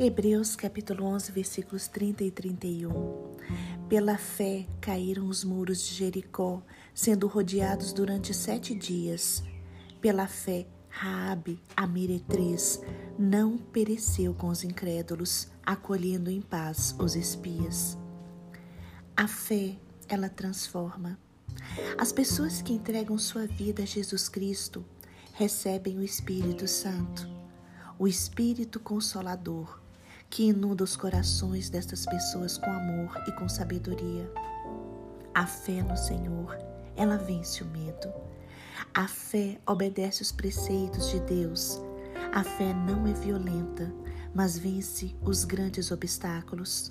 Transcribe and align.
Hebreus 0.00 0.54
capítulo 0.54 1.06
11, 1.06 1.32
versículos 1.32 1.88
30 1.88 2.22
e 2.22 2.30
31. 2.30 3.34
Pela 3.88 4.16
fé 4.16 4.64
caíram 4.80 5.26
os 5.26 5.42
muros 5.42 5.84
de 5.84 5.92
Jericó, 5.92 6.62
sendo 6.94 7.26
rodeados 7.26 7.92
durante 7.92 8.32
sete 8.32 8.76
dias. 8.76 9.42
Pela 10.00 10.28
fé, 10.28 10.68
Raabe, 10.88 11.60
a 11.76 11.84
meretriz, 11.84 12.80
não 13.18 13.58
pereceu 13.58 14.32
com 14.34 14.46
os 14.46 14.62
incrédulos, 14.62 15.48
acolhendo 15.66 16.30
em 16.30 16.40
paz 16.40 16.94
os 16.96 17.16
espias. 17.16 17.98
A 19.16 19.26
fé, 19.26 19.80
ela 20.08 20.28
transforma. 20.28 21.18
As 21.98 22.12
pessoas 22.12 22.62
que 22.62 22.72
entregam 22.72 23.18
sua 23.18 23.48
vida 23.48 23.82
a 23.82 23.86
Jesus 23.86 24.28
Cristo 24.28 24.84
recebem 25.32 25.98
o 25.98 26.04
Espírito 26.04 26.68
Santo, 26.68 27.28
o 27.98 28.06
Espírito 28.06 28.78
Consolador 28.78 29.87
que 30.30 30.48
inunda 30.48 30.84
os 30.84 30.96
corações 30.96 31.70
destas 31.70 32.04
pessoas 32.06 32.58
com 32.58 32.70
amor 32.70 33.22
e 33.26 33.32
com 33.32 33.48
sabedoria. 33.48 34.30
A 35.34 35.46
fé 35.46 35.82
no 35.82 35.96
Senhor, 35.96 36.58
ela 36.96 37.16
vence 37.16 37.62
o 37.62 37.66
medo. 37.66 38.12
A 38.94 39.06
fé 39.06 39.60
obedece 39.66 40.22
os 40.22 40.32
preceitos 40.32 41.10
de 41.10 41.20
Deus. 41.20 41.80
A 42.32 42.44
fé 42.44 42.72
não 42.74 43.06
é 43.06 43.12
violenta, 43.12 43.92
mas 44.34 44.58
vence 44.58 45.16
os 45.22 45.44
grandes 45.44 45.90
obstáculos. 45.90 46.90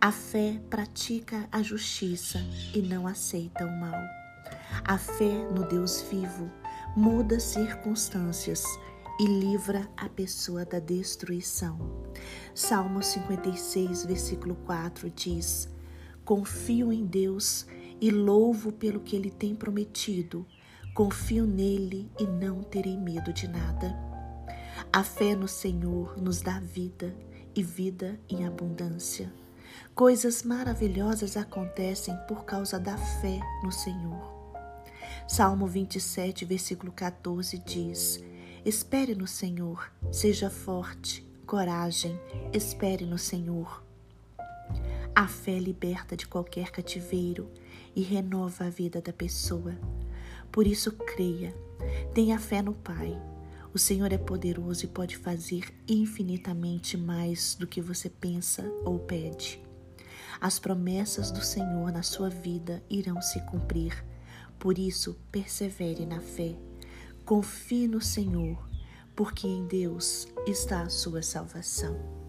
A 0.00 0.12
fé 0.12 0.60
pratica 0.70 1.48
a 1.50 1.62
justiça 1.62 2.38
e 2.74 2.80
não 2.82 3.06
aceita 3.06 3.64
o 3.64 3.80
mal. 3.80 4.00
A 4.84 4.96
fé 4.96 5.48
no 5.54 5.66
Deus 5.66 6.02
vivo 6.02 6.50
muda 6.96 7.40
circunstâncias 7.40 8.64
e 9.20 9.26
livra 9.26 9.86
a 9.98 10.08
pessoa 10.08 10.64
da 10.64 10.78
destruição. 10.78 11.78
Salmo 12.54 13.02
56, 13.02 14.06
versículo 14.06 14.54
4 14.64 15.10
diz: 15.10 15.68
Confio 16.24 16.90
em 16.90 17.04
Deus 17.04 17.66
e 18.00 18.10
louvo 18.10 18.72
pelo 18.72 19.00
que 19.00 19.14
Ele 19.14 19.30
tem 19.30 19.54
prometido. 19.54 20.46
Confio 20.94 21.46
nele 21.46 22.10
e 22.18 22.26
não 22.26 22.62
terei 22.62 22.96
medo 22.96 23.30
de 23.30 23.46
nada. 23.46 23.94
A 24.90 25.04
fé 25.04 25.36
no 25.36 25.46
Senhor 25.46 26.16
nos 26.16 26.40
dá 26.40 26.58
vida 26.58 27.14
e 27.54 27.62
vida 27.62 28.18
em 28.26 28.46
abundância. 28.46 29.30
Coisas 29.94 30.42
maravilhosas 30.42 31.36
acontecem 31.36 32.16
por 32.26 32.46
causa 32.46 32.80
da 32.80 32.96
fé 32.96 33.38
no 33.62 33.70
Senhor. 33.70 34.40
Salmo 35.28 35.66
27, 35.66 36.46
versículo 36.46 36.90
14 36.90 37.58
diz: 37.58 38.29
Espere 38.62 39.14
no 39.14 39.26
Senhor, 39.26 39.90
seja 40.12 40.50
forte, 40.50 41.26
coragem, 41.46 42.20
espere 42.52 43.06
no 43.06 43.16
Senhor. 43.16 43.82
A 45.14 45.26
fé 45.26 45.58
liberta 45.58 46.14
de 46.14 46.26
qualquer 46.26 46.70
cativeiro 46.70 47.50
e 47.96 48.02
renova 48.02 48.66
a 48.66 48.68
vida 48.68 49.00
da 49.00 49.14
pessoa. 49.14 49.74
Por 50.52 50.66
isso, 50.66 50.92
creia, 50.92 51.54
tenha 52.12 52.38
fé 52.38 52.60
no 52.60 52.74
Pai. 52.74 53.18
O 53.72 53.78
Senhor 53.78 54.12
é 54.12 54.18
poderoso 54.18 54.84
e 54.84 54.88
pode 54.88 55.16
fazer 55.16 55.72
infinitamente 55.88 56.98
mais 56.98 57.54
do 57.54 57.66
que 57.66 57.80
você 57.80 58.10
pensa 58.10 58.62
ou 58.84 58.98
pede. 58.98 59.58
As 60.38 60.58
promessas 60.58 61.30
do 61.30 61.42
Senhor 61.42 61.90
na 61.90 62.02
sua 62.02 62.28
vida 62.28 62.82
irão 62.90 63.22
se 63.22 63.40
cumprir. 63.46 64.04
Por 64.58 64.78
isso, 64.78 65.16
persevere 65.32 66.04
na 66.04 66.20
fé 66.20 66.54
Confie 67.30 67.86
no 67.86 68.00
Senhor, 68.00 68.58
porque 69.14 69.46
em 69.46 69.64
Deus 69.64 70.26
está 70.48 70.82
a 70.82 70.88
sua 70.88 71.22
salvação. 71.22 72.19